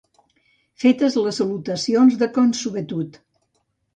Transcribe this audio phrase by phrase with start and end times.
[0.83, 3.23] Fetes les salutacions de consuetud.